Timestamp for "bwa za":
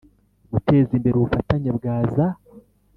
1.77-2.27